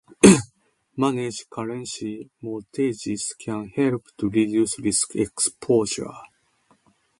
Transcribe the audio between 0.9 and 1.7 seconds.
Managed